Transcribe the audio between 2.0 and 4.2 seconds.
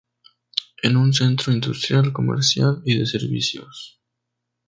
comercial y de servicios.